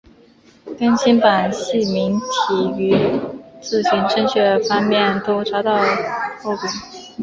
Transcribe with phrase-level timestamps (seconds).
[0.79, 2.97] 更新版细明体于
[3.61, 6.71] 字形正确方面都遭到诟病。